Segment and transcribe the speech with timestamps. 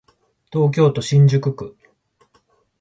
[0.51, 1.77] 東京都新宿区